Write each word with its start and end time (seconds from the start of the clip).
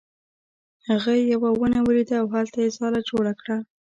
هغه 0.87 1.11
یوه 1.33 1.49
ونه 1.59 1.79
ولیده 1.85 2.15
او 2.21 2.27
هلته 2.35 2.57
یې 2.63 2.69
ځاله 2.77 3.01
جوړه 3.09 3.33
کړه. 3.41 3.57